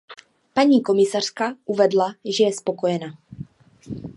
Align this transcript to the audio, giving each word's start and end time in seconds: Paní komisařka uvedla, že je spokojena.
Paní 0.53 0.81
komisařka 0.83 1.55
uvedla, 1.65 2.15
že 2.37 2.43
je 2.43 2.53
spokojena. 2.53 3.07